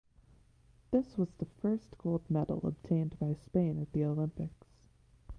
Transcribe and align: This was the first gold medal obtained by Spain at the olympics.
This 0.89 1.15
was 1.15 1.29
the 1.37 1.45
first 1.45 1.95
gold 1.99 2.23
medal 2.27 2.59
obtained 2.63 3.19
by 3.19 3.35
Spain 3.35 3.79
at 3.79 3.93
the 3.93 4.03
olympics. 4.05 4.65